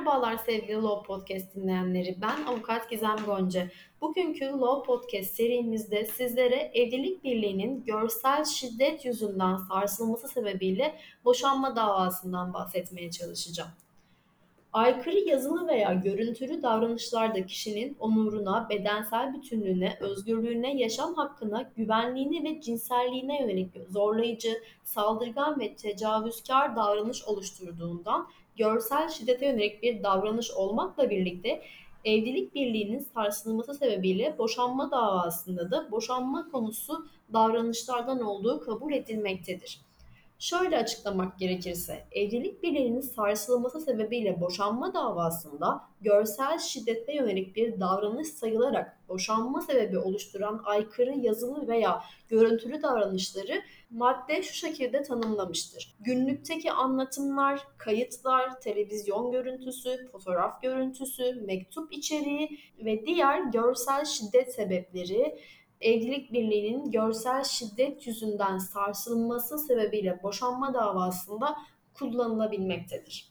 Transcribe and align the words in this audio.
Merhabalar 0.00 0.36
sevgili 0.36 0.82
Law 0.82 1.06
Podcast 1.06 1.54
dinleyenleri. 1.54 2.16
Ben 2.22 2.52
Avukat 2.52 2.90
Gizem 2.90 3.16
Gonca. 3.26 3.68
Bugünkü 4.00 4.44
Law 4.44 4.86
Podcast 4.86 5.36
serimizde 5.36 6.04
sizlere 6.04 6.70
evlilik 6.74 7.24
birliğinin 7.24 7.84
görsel 7.84 8.44
şiddet 8.44 9.04
yüzünden 9.04 9.56
sarsılması 9.56 10.28
sebebiyle 10.28 10.94
boşanma 11.24 11.76
davasından 11.76 12.54
bahsetmeye 12.54 13.10
çalışacağım. 13.10 13.70
Aykırı 14.72 15.18
yazılı 15.18 15.68
veya 15.68 15.92
görüntülü 15.92 16.62
davranışlarda 16.62 17.46
kişinin 17.46 17.96
onuruna, 18.00 18.68
bedensel 18.70 19.34
bütünlüğüne, 19.34 19.98
özgürlüğüne, 20.00 20.76
yaşam 20.76 21.14
hakkına, 21.14 21.70
güvenliğine 21.76 22.50
ve 22.50 22.60
cinselliğine 22.60 23.40
yönelik 23.40 23.70
zorlayıcı, 23.88 24.62
saldırgan 24.84 25.60
ve 25.60 25.74
tecavüzkar 25.74 26.76
davranış 26.76 27.24
oluşturduğundan 27.24 28.28
görsel 28.56 29.08
şiddete 29.08 29.46
yönelik 29.46 29.82
bir 29.82 30.02
davranış 30.02 30.50
olmakla 30.50 31.10
birlikte 31.10 31.62
evlilik 32.04 32.54
birliğinin 32.54 33.06
sarsılması 33.14 33.74
sebebiyle 33.74 34.38
boşanma 34.38 34.90
davasında 34.90 35.70
da 35.70 35.90
boşanma 35.90 36.50
konusu 36.50 37.06
davranışlardan 37.32 38.20
olduğu 38.20 38.60
kabul 38.60 38.92
edilmektedir. 38.92 39.80
Şöyle 40.40 40.78
açıklamak 40.78 41.38
gerekirse, 41.38 42.04
evlilik 42.12 42.62
birliğinin 42.62 43.00
sarsılması 43.00 43.80
sebebiyle 43.80 44.40
boşanma 44.40 44.94
davasında 44.94 45.80
görsel 46.00 46.58
şiddete 46.58 47.14
yönelik 47.14 47.56
bir 47.56 47.80
davranış 47.80 48.28
sayılarak 48.28 48.98
boşanma 49.08 49.60
sebebi 49.60 49.98
oluşturan 49.98 50.62
aykırı 50.64 51.18
yazılı 51.18 51.68
veya 51.68 52.02
görüntülü 52.28 52.82
davranışları 52.82 53.62
madde 53.90 54.42
şu 54.42 54.54
şekilde 54.54 55.02
tanımlamıştır. 55.02 55.94
Günlükteki 56.00 56.72
anlatımlar, 56.72 57.60
kayıtlar, 57.78 58.60
televizyon 58.60 59.32
görüntüsü, 59.32 60.08
fotoğraf 60.12 60.62
görüntüsü, 60.62 61.34
mektup 61.46 61.92
içeriği 61.92 62.58
ve 62.84 63.06
diğer 63.06 63.40
görsel 63.40 64.04
şiddet 64.04 64.54
sebepleri 64.54 65.38
evlilik 65.80 66.32
birliğinin 66.32 66.90
görsel 66.90 67.44
şiddet 67.44 68.06
yüzünden 68.06 68.58
sarsılması 68.58 69.58
sebebiyle 69.58 70.22
boşanma 70.22 70.74
davasında 70.74 71.56
kullanılabilmektedir. 71.94 73.30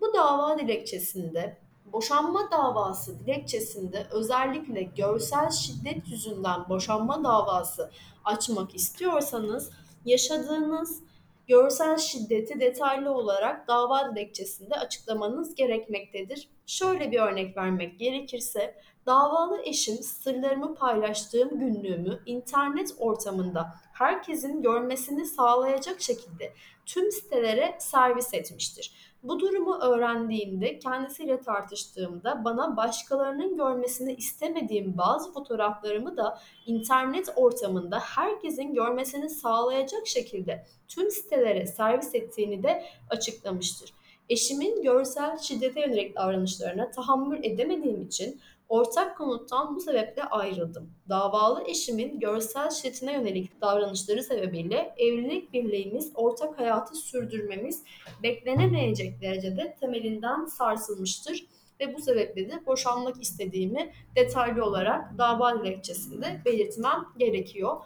Bu 0.00 0.14
dava 0.14 0.58
dilekçesinde 0.58 1.58
boşanma 1.92 2.50
davası 2.50 3.18
dilekçesinde 3.18 4.06
özellikle 4.10 4.82
görsel 4.82 5.50
şiddet 5.50 6.08
yüzünden 6.08 6.68
boşanma 6.68 7.24
davası 7.24 7.90
açmak 8.24 8.74
istiyorsanız 8.74 9.70
yaşadığınız 10.04 11.02
görsel 11.50 11.98
şiddeti 11.98 12.60
detaylı 12.60 13.10
olarak 13.10 13.68
dava 13.68 14.10
dilekçesinde 14.10 14.74
açıklamanız 14.74 15.54
gerekmektedir. 15.54 16.48
Şöyle 16.66 17.10
bir 17.12 17.20
örnek 17.20 17.56
vermek 17.56 17.98
gerekirse 17.98 18.74
Davalı 19.06 19.62
eşim 19.64 19.94
sırlarımı 19.94 20.74
paylaştığım 20.74 21.58
günlüğümü 21.58 22.18
internet 22.26 22.94
ortamında 22.98 23.74
herkesin 23.92 24.62
görmesini 24.62 25.26
sağlayacak 25.26 26.00
şekilde 26.00 26.52
tüm 26.86 27.12
sitelere 27.12 27.76
servis 27.78 28.34
etmiştir. 28.34 29.09
Bu 29.22 29.40
durumu 29.40 29.78
öğrendiğimde 29.78 30.78
kendisiyle 30.78 31.40
tartıştığımda 31.40 32.44
bana 32.44 32.76
başkalarının 32.76 33.56
görmesini 33.56 34.14
istemediğim 34.14 34.98
bazı 34.98 35.32
fotoğraflarımı 35.32 36.16
da 36.16 36.38
internet 36.66 37.32
ortamında 37.36 37.98
herkesin 37.98 38.74
görmesini 38.74 39.30
sağlayacak 39.30 40.06
şekilde 40.06 40.66
tüm 40.88 41.10
sitelere 41.10 41.66
servis 41.66 42.14
ettiğini 42.14 42.62
de 42.62 42.84
açıklamıştır. 43.10 43.92
Eşimin 44.30 44.82
görsel 44.82 45.38
şiddete 45.38 45.80
yönelik 45.80 46.16
davranışlarına 46.16 46.90
tahammül 46.90 47.44
edemediğim 47.44 48.02
için 48.02 48.40
Ortak 48.70 49.18
konuttan 49.18 49.76
bu 49.76 49.80
sebeple 49.80 50.22
ayrıldım. 50.22 50.90
Davalı 51.08 51.64
eşimin 51.66 52.20
görsel 52.20 52.70
şiddetine 52.70 53.12
yönelik 53.12 53.60
davranışları 53.60 54.22
sebebiyle 54.22 54.94
evlilik 54.98 55.52
birliğimiz, 55.52 56.12
ortak 56.14 56.58
hayatı 56.58 56.94
sürdürmemiz 56.94 57.82
beklenemeyecek 58.22 59.22
derecede 59.22 59.76
temelinden 59.80 60.44
sarsılmıştır 60.44 61.46
ve 61.80 61.94
bu 61.94 62.00
sebeple 62.00 62.50
de 62.50 62.66
boşanmak 62.66 63.22
istediğimi 63.22 63.92
detaylı 64.16 64.64
olarak 64.64 65.18
dava 65.18 65.58
dilekçesinde 65.58 66.42
belirtmem 66.44 67.04
gerekiyor. 67.18 67.76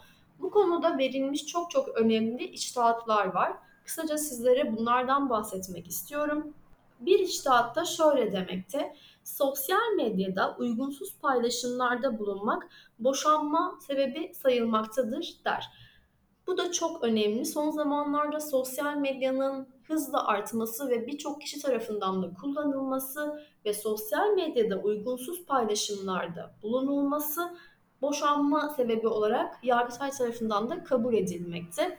Bu 0.41 0.51
konuda 0.51 0.99
verilmiş 0.99 1.47
çok 1.47 1.71
çok 1.71 1.89
önemli 1.89 2.45
içtihatlar 2.45 3.27
var. 3.27 3.53
Kısaca 3.85 4.19
sizlere 4.19 4.77
bunlardan 4.77 5.31
bahsetmek 5.31 5.87
istiyorum. 5.87 6.55
Bir 7.01 7.19
içtihat 7.19 7.77
da 7.77 7.85
şöyle 7.85 8.33
demekte. 8.33 8.95
Sosyal 9.25 9.95
medyada 9.97 10.57
uygunsuz 10.59 11.15
paylaşımlarda 11.23 12.19
bulunmak 12.19 12.69
boşanma 12.99 13.79
sebebi 13.87 14.33
sayılmaktadır 14.35 15.35
der. 15.45 15.71
Bu 16.47 16.59
da 16.59 16.73
çok 16.73 17.05
önemli. 17.05 17.45
Son 17.45 17.71
zamanlarda 17.71 18.41
sosyal 18.41 18.97
medyanın 18.97 19.69
hızla 19.89 20.27
artması 20.27 20.89
ve 20.89 21.07
birçok 21.07 21.41
kişi 21.41 21.63
tarafından 21.63 22.23
da 22.23 22.35
kullanılması 22.41 23.41
ve 23.65 23.75
sosyal 23.75 24.35
medyada 24.35 24.77
uygunsuz 24.77 25.45
paylaşımlarda 25.47 26.55
bulunulması 26.63 27.57
boşanma 28.03 28.75
sebebi 28.77 29.09
olarak 29.09 29.59
Yargıtay 29.63 30.11
tarafından 30.11 30.71
da 30.71 30.85
kabul 30.85 31.15
edilmekte. 31.15 31.99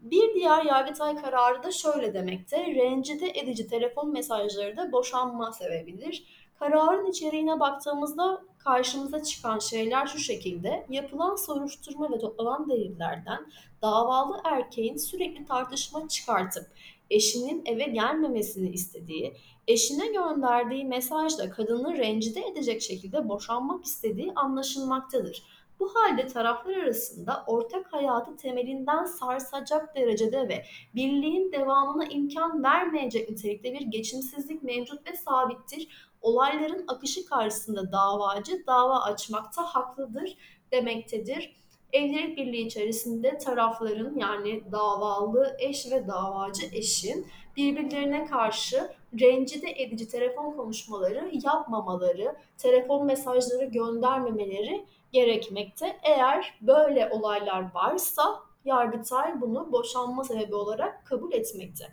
Bir 0.00 0.34
diğer 0.34 0.64
Yargıtay 0.64 1.16
kararı 1.16 1.62
da 1.62 1.70
şöyle 1.70 2.14
demekte. 2.14 2.74
Rencide 2.74 3.30
edici 3.34 3.66
telefon 3.68 4.12
mesajları 4.12 4.76
da 4.76 4.92
boşanma 4.92 5.52
sebebidir. 5.52 6.24
Kararın 6.58 7.06
içeriğine 7.06 7.60
baktığımızda 7.60 8.42
karşımıza 8.58 9.22
çıkan 9.22 9.58
şeyler 9.58 10.06
şu 10.06 10.18
şekilde. 10.18 10.86
Yapılan 10.90 11.34
soruşturma 11.34 12.10
ve 12.10 12.18
toplanan 12.18 12.70
delillerden 12.70 13.46
davalı 13.82 14.40
erkeğin 14.44 14.96
sürekli 14.96 15.44
tartışma 15.44 16.08
çıkartıp 16.08 16.66
eşinin 17.10 17.62
eve 17.66 17.84
gelmemesini 17.84 18.70
istediği, 18.70 19.34
eşine 19.68 20.06
gönderdiği 20.06 20.84
mesajla 20.84 21.50
kadını 21.50 21.96
rencide 21.96 22.40
edecek 22.40 22.82
şekilde 22.82 23.28
boşanmak 23.28 23.84
istediği 23.84 24.32
anlaşılmaktadır. 24.34 25.42
Bu 25.80 25.94
halde 25.94 26.26
taraflar 26.26 26.76
arasında 26.76 27.44
ortak 27.46 27.92
hayatı 27.92 28.36
temelinden 28.36 29.04
sarsacak 29.04 29.96
derecede 29.96 30.48
ve 30.48 30.64
birliğin 30.94 31.52
devamına 31.52 32.04
imkan 32.04 32.62
vermeyecek 32.62 33.30
nitelikte 33.30 33.72
bir 33.72 33.80
geçimsizlik 33.80 34.62
mevcut 34.62 35.10
ve 35.10 35.16
sabittir. 35.16 36.10
Olayların 36.20 36.84
akışı 36.88 37.24
karşısında 37.24 37.92
davacı 37.92 38.66
dava 38.66 39.00
açmakta 39.00 39.62
haklıdır 39.62 40.36
demektedir. 40.72 41.56
Evlilik 41.92 42.36
birliği 42.36 42.66
içerisinde 42.66 43.38
tarafların 43.38 44.18
yani 44.18 44.72
davalı 44.72 45.56
eş 45.58 45.92
ve 45.92 46.08
davacı 46.08 46.66
eşin 46.72 47.26
birbirlerine 47.56 48.26
karşı 48.26 48.90
rencide 49.20 49.70
edici 49.70 50.08
telefon 50.08 50.52
konuşmaları 50.52 51.30
yapmamaları, 51.44 52.36
telefon 52.58 53.06
mesajları 53.06 53.64
göndermemeleri 53.64 54.84
gerekmekte. 55.12 55.96
Eğer 56.02 56.54
böyle 56.62 57.10
olaylar 57.12 57.74
varsa 57.74 58.50
Yargıtay 58.64 59.40
bunu 59.40 59.72
boşanma 59.72 60.24
sebebi 60.24 60.54
olarak 60.54 61.06
kabul 61.06 61.32
etmekte. 61.32 61.84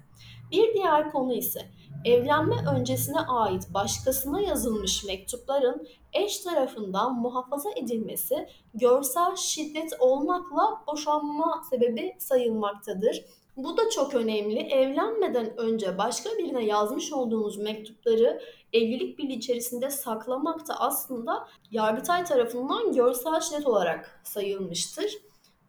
Bir 0.52 0.74
diğer 0.74 1.12
konu 1.12 1.34
ise 1.34 1.60
evlenme 2.06 2.56
öncesine 2.76 3.20
ait 3.20 3.74
başkasına 3.74 4.42
yazılmış 4.42 5.04
mektupların 5.04 5.88
eş 6.14 6.40
tarafından 6.40 7.20
muhafaza 7.20 7.70
edilmesi 7.72 8.48
görsel 8.74 9.36
şiddet 9.36 9.94
olmakla 10.00 10.82
boşanma 10.88 11.64
sebebi 11.70 12.16
sayılmaktadır. 12.20 13.26
Bu 13.58 13.78
da 13.78 13.90
çok 13.90 14.14
önemli. 14.14 14.60
Evlenmeden 14.60 15.58
önce 15.58 15.98
başka 15.98 16.30
birine 16.30 16.66
yazmış 16.66 17.14
olduğunuz 17.14 17.58
mektupları 17.58 18.42
evlilik 18.74 19.20
birliği 19.20 19.38
içerisinde 19.38 19.90
saklamak 19.90 20.68
da 20.68 20.80
aslında 20.80 21.48
Yargıtay 21.72 22.24
tarafından 22.24 22.94
görsel 22.94 23.42
şiddet 23.42 23.68
olarak 23.68 24.22
sayılmıştır. 24.24 25.14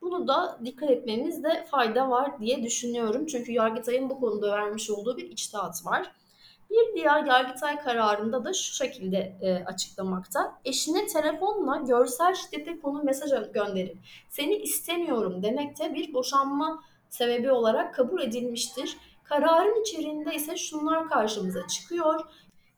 Bunu 0.01 0.29
da 0.29 0.59
dikkat 0.65 0.91
etmemizde 0.91 1.67
fayda 1.71 2.11
var 2.11 2.41
diye 2.41 2.63
düşünüyorum. 2.63 3.27
Çünkü 3.27 3.53
Yargıtay'ın 3.53 4.11
bu 4.11 4.21
konuda 4.21 4.53
vermiş 4.53 4.91
olduğu 4.91 5.17
bir 5.17 5.31
içtihat 5.31 5.87
var. 5.87 6.13
Bir 6.71 6.95
diğer 6.95 7.25
Yargıtay 7.25 7.79
kararında 7.79 8.45
da 8.45 8.53
şu 8.53 8.75
şekilde 8.75 9.37
e, 9.41 9.65
açıklamakta. 9.65 10.59
Eşine 10.65 11.07
telefonla 11.07 11.77
görsel 11.77 12.35
şiddete 12.35 12.81
konu 12.81 13.03
mesaj 13.03 13.53
gönderip 13.53 13.99
seni 14.29 14.55
istemiyorum 14.57 15.43
demekte 15.43 15.95
bir 15.95 16.15
boşanma 16.15 16.83
sebebi 17.11 17.51
olarak 17.51 17.95
kabul 17.95 18.23
edilmiştir. 18.23 18.97
Kararın 19.25 19.83
içeriğinde 19.83 20.35
ise 20.35 20.57
şunlar 20.57 21.09
karşımıza 21.09 21.67
çıkıyor. 21.67 22.21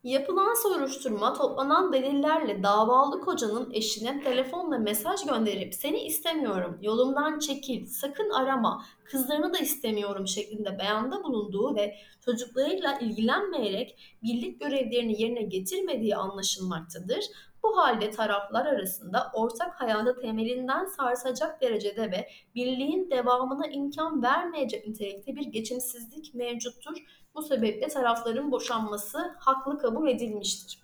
Yapılan 0.04 0.62
soruşturma 0.62 1.34
toplanan 1.34 1.92
delillerle 1.92 2.62
davalı 2.62 3.20
kocanın 3.20 3.70
eşine 3.72 4.22
telefonla 4.24 4.78
mesaj 4.78 5.24
gönderip 5.24 5.74
seni 5.74 6.02
istemiyorum, 6.02 6.78
yolumdan 6.82 7.38
çekil, 7.38 7.86
sakın 7.86 8.30
arama, 8.30 8.84
kızlarını 9.04 9.54
da 9.54 9.58
istemiyorum 9.58 10.26
şeklinde 10.26 10.78
beyanda 10.78 11.24
bulunduğu 11.24 11.74
ve 11.76 11.96
çocuklarıyla 12.24 12.98
ilgilenmeyerek 12.98 13.98
birlik 14.22 14.60
görevlerini 14.60 15.22
yerine 15.22 15.42
getirmediği 15.42 16.16
anlaşılmaktadır. 16.16 17.24
Bu 17.70 17.76
halde 17.76 18.10
taraflar 18.10 18.66
arasında 18.66 19.30
ortak 19.34 19.80
hayatı 19.80 20.20
temelinden 20.20 20.84
sarsacak 20.84 21.60
derecede 21.60 22.10
ve 22.10 22.28
birliğin 22.54 23.10
devamına 23.10 23.66
imkan 23.66 24.22
vermeyecek 24.22 24.88
nitelikte 24.88 25.36
bir 25.36 25.46
geçimsizlik 25.46 26.34
mevcuttur 26.34 26.96
bu 27.34 27.42
sebeple 27.42 27.88
tarafların 27.88 28.52
boşanması 28.52 29.34
haklı 29.38 29.78
kabul 29.78 30.08
edilmiştir. 30.08 30.80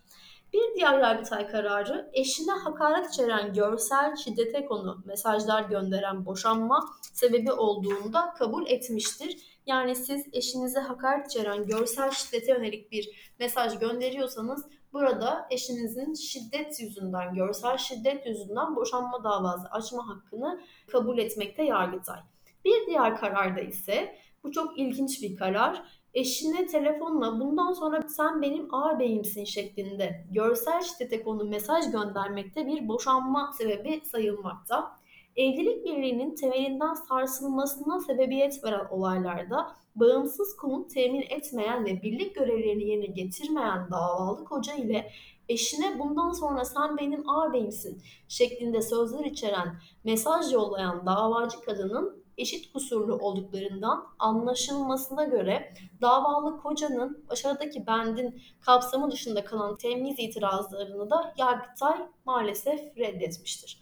Bir 0.53 0.75
diğer 0.75 0.99
Yargıtay 0.99 1.49
kararı 1.49 2.11
eşine 2.12 2.53
hakaret 2.53 3.15
içeren 3.15 3.53
görsel 3.53 4.17
şiddete 4.17 4.67
konu 4.67 5.03
mesajlar 5.05 5.62
gönderen 5.62 6.27
boşanma 6.27 6.85
sebebi 7.12 7.53
olduğunda 7.53 8.35
kabul 8.39 8.67
etmiştir. 8.67 9.61
Yani 9.67 9.97
siz 9.97 10.27
eşinize 10.32 10.81
hakaret 10.81 11.27
içeren 11.27 11.67
görsel 11.67 12.11
şiddete 12.11 12.53
yönelik 12.53 12.93
bir 12.93 13.32
mesaj 13.39 13.79
gönderiyorsanız 13.79 14.65
burada 14.96 15.46
eşinizin 15.50 16.14
şiddet 16.14 16.81
yüzünden, 16.81 17.34
görsel 17.34 17.76
şiddet 17.76 18.26
yüzünden 18.26 18.76
boşanma 18.76 19.25
davası 19.25 19.69
açma 19.70 20.08
hakkını 20.08 20.60
kabul 20.87 21.19
etmekte 21.19 21.62
Yargıtay. 21.62 22.20
Bir 22.64 22.87
diğer 22.87 23.16
kararda 23.16 23.60
ise 23.60 24.16
bu 24.44 24.52
çok 24.52 24.78
ilginç 24.78 25.22
bir 25.22 25.37
karar 25.37 25.82
eşine 26.14 26.66
telefonla 26.66 27.40
bundan 27.40 27.72
sonra 27.72 28.02
sen 28.08 28.43
benim 28.43 28.75
ağabeyimsin 28.75 29.44
şeklinde 29.44 30.26
görsel 30.31 30.82
şiddete 30.82 31.22
konu 31.22 31.44
mesaj 31.44 31.90
göndermekte 31.93 32.66
bir 32.66 32.88
boşanma 32.88 33.52
sebebi 33.58 34.00
sayılmakta. 34.04 34.96
Evlilik 35.37 35.84
birliğinin 35.84 36.34
temelinden 36.34 36.94
sarsılmasına 36.94 38.00
sebebiyet 38.00 38.64
veren 38.64 38.87
olaylarda 38.90 39.76
bağımsız 39.96 40.56
konut 40.56 40.90
temin 40.90 41.22
etmeyen 41.22 41.84
ve 41.84 42.02
birlik 42.02 42.34
görevlerini 42.34 42.84
yerine 42.84 43.06
getirmeyen 43.06 43.90
davalı 43.90 44.44
koca 44.44 44.75
ile 44.75 45.12
eşine 45.48 45.98
bundan 45.98 46.32
sonra 46.32 46.64
sen 46.64 46.96
benim 46.98 47.31
ağabeyimsin 47.31 48.02
şeklinde 48.28 48.82
sözler 48.82 49.25
içeren 49.25 49.81
mesaj 50.04 50.52
yollayan 50.52 51.06
davacı 51.06 51.60
kadının 51.60 52.26
eşit 52.38 52.72
kusurlu 52.72 53.14
olduklarından 53.14 54.06
anlaşılmasına 54.19 55.25
göre 55.25 55.75
davalı 56.00 56.60
kocanın 56.60 57.25
aşağıdaki 57.28 57.87
bendin 57.87 58.43
kapsamı 58.60 59.10
dışında 59.10 59.44
kalan 59.44 59.76
temiz 59.76 60.19
itirazlarını 60.19 61.10
da 61.10 61.34
Yargıtay 61.38 61.98
maalesef 62.25 62.96
reddetmiştir. 62.98 63.81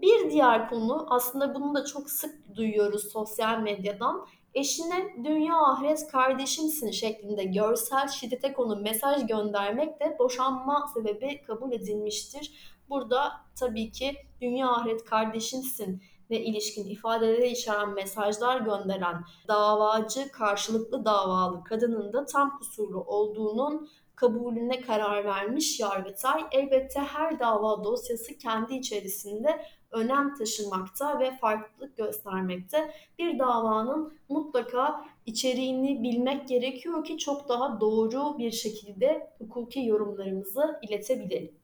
Bir 0.00 0.30
diğer 0.30 0.68
konu 0.68 1.06
aslında 1.10 1.54
bunu 1.54 1.74
da 1.74 1.84
çok 1.84 2.10
sık 2.10 2.56
duyuyoruz 2.56 3.12
sosyal 3.12 3.58
medyadan. 3.58 4.26
Eşine 4.54 5.24
dünya 5.24 5.56
ahiret 5.56 6.06
kardeşimsin 6.12 6.90
şeklinde 6.90 7.44
görsel 7.44 8.08
şiddete 8.08 8.52
konu 8.52 8.76
mesaj 8.76 9.26
göndermek 9.26 10.00
de 10.00 10.16
boşanma 10.18 10.90
sebebi 10.94 11.42
kabul 11.42 11.72
edilmiştir. 11.72 12.52
Burada 12.90 13.32
tabii 13.60 13.92
ki 13.92 14.16
dünya 14.40 14.70
ahiret 14.70 15.04
kardeşimsin 15.04 16.02
ve 16.30 16.40
ilişkin 16.40 16.88
ifadeleri 16.88 17.48
içeren 17.48 17.90
mesajlar 17.90 18.60
gönderen 18.60 19.24
davacı 19.48 20.32
karşılıklı 20.32 21.04
davalı 21.04 21.64
kadının 21.64 22.12
da 22.12 22.26
tam 22.26 22.58
kusurlu 22.58 23.04
olduğunun 23.04 23.88
kabulüne 24.16 24.80
karar 24.80 25.24
vermiş 25.24 25.80
Yargıtay. 25.80 26.44
Elbette 26.52 27.00
her 27.00 27.40
dava 27.40 27.84
dosyası 27.84 28.38
kendi 28.38 28.74
içerisinde 28.74 29.64
önem 29.96 30.34
taşımakta 30.34 31.20
ve 31.20 31.36
farklılık 31.36 31.96
göstermekte. 31.96 32.94
Bir 33.18 33.38
davanın 33.38 34.12
mutlaka 34.28 35.04
içeriğini 35.26 36.02
bilmek 36.02 36.48
gerekiyor 36.48 37.04
ki 37.04 37.18
çok 37.18 37.48
daha 37.48 37.80
doğru 37.80 38.38
bir 38.38 38.50
şekilde 38.50 39.30
hukuki 39.38 39.80
yorumlarımızı 39.80 40.80
iletebilelim. 40.82 41.54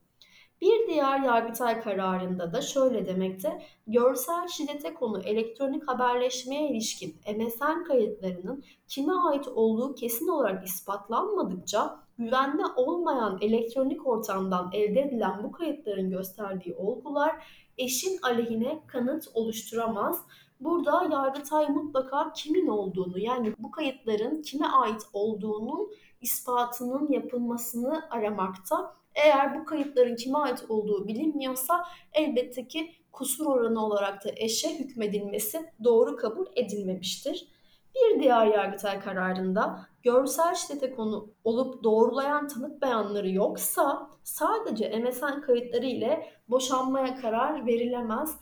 Bir 0.61 0.87
diğer 0.89 1.21
Yargıtay 1.21 1.81
kararında 1.81 2.53
da 2.53 2.61
şöyle 2.61 3.07
demekte, 3.07 3.63
görsel 3.87 4.49
şiddete 4.49 4.95
konu 4.95 5.21
elektronik 5.23 5.89
haberleşmeye 5.89 6.71
ilişkin 6.71 7.17
MSN 7.37 7.85
kayıtlarının 7.85 8.65
kime 8.89 9.13
ait 9.13 9.49
olduğu 9.49 9.95
kesin 9.95 10.29
olarak 10.29 10.67
ispatlanmadıkça 10.67 12.01
güvenli 12.25 12.63
olmayan 12.77 13.39
elektronik 13.41 14.07
ortamdan 14.07 14.71
elde 14.73 15.01
edilen 15.01 15.43
bu 15.43 15.53
kayıtların 15.53 16.11
gösterdiği 16.11 16.75
olgular 16.75 17.47
eşin 17.79 18.19
aleyhine 18.23 18.83
kanıt 18.87 19.29
oluşturamaz. 19.35 20.21
Burada 20.61 21.09
Yargıtay 21.13 21.69
mutlaka 21.69 22.33
kimin 22.33 22.67
olduğunu 22.67 23.19
yani 23.19 23.55
bu 23.59 23.71
kayıtların 23.71 24.43
kime 24.43 24.67
ait 24.67 25.03
olduğunun 25.13 25.91
ispatının 26.21 27.13
yapılmasını 27.13 28.03
aramakta 28.11 28.95
eğer 29.15 29.61
bu 29.61 29.65
kayıtların 29.65 30.17
kime 30.17 30.39
ait 30.39 30.65
olduğu 30.69 31.09
bilinmiyorsa 31.09 31.85
elbette 32.13 32.69
ki 32.69 32.93
kusur 33.13 33.47
oranı 33.47 33.87
olarak 33.87 34.25
da 34.25 34.31
eşe 34.37 34.79
hükmedilmesi 34.79 35.71
doğru 35.85 36.17
kabul 36.17 36.47
edilmemiştir. 36.57 37.49
Bir 37.95 38.21
diğer 38.21 38.47
Yargıtay 38.47 39.01
kararında 39.01 39.87
görsel 40.03 40.55
şiddete 40.55 40.95
konu 40.95 41.31
olup 41.45 41.85
doğrulayan 41.85 42.49
tanık 42.49 42.83
beyanları 42.83 43.31
yoksa 43.31 44.11
sadece 44.23 44.99
MSN 44.99 45.41
kayıtları 45.41 45.87
ile 45.87 46.33
boşanmaya 46.49 47.15
karar 47.17 47.67
verilemez. 47.67 48.37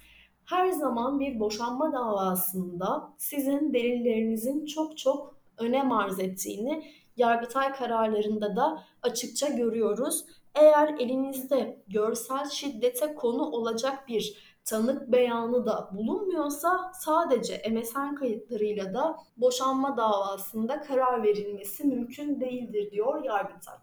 Her 0.44 0.70
zaman 0.70 1.20
bir 1.20 1.40
boşanma 1.40 1.92
davasında 1.92 3.12
sizin 3.18 3.74
delillerinizin 3.74 4.66
çok 4.66 4.98
çok 4.98 5.34
önem 5.58 5.92
arz 5.92 6.20
ettiğini 6.20 6.84
Yargıtay 7.16 7.72
kararlarında 7.72 8.56
da 8.56 8.82
açıkça 9.02 9.48
görüyoruz. 9.48 10.24
Eğer 10.54 10.88
elinizde 10.98 11.82
görsel 11.88 12.50
şiddete 12.50 13.14
konu 13.14 13.42
olacak 13.42 14.08
bir 14.08 14.50
tanık 14.64 15.12
beyanı 15.12 15.66
da 15.66 15.90
bulunmuyorsa 15.92 16.92
sadece 17.00 17.62
MSN 17.70 18.14
kayıtlarıyla 18.14 18.94
da 18.94 19.16
boşanma 19.36 19.96
davasında 19.96 20.80
karar 20.80 21.22
verilmesi 21.22 21.84
mümkün 21.84 22.40
değildir 22.40 22.90
diyor 22.90 23.24
Yargıtay. 23.24 23.76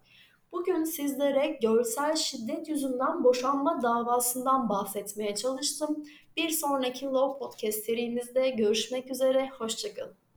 Bugün 0.52 0.84
sizlere 0.84 1.58
görsel 1.62 2.16
şiddet 2.16 2.68
yüzünden 2.68 3.24
boşanma 3.24 3.82
davasından 3.82 4.68
bahsetmeye 4.68 5.34
çalıştım. 5.34 6.04
Bir 6.36 6.48
sonraki 6.50 7.06
Law 7.06 7.38
Podcast 7.38 7.84
serimizde 7.84 8.50
görüşmek 8.50 9.10
üzere, 9.10 9.50
hoşçakalın. 9.58 10.27